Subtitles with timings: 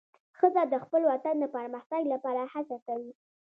[0.37, 3.11] ښځه د خپل وطن د پرمختګ لپاره هڅه کوي.